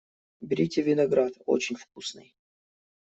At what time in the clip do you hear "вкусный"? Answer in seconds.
1.75-2.33